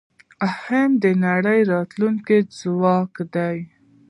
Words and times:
هند 0.61 0.93
د 1.03 1.05
نړۍ 1.25 1.59
راتلونکی 1.73 2.39
ځواک 2.59 3.13
دی. 3.35 3.57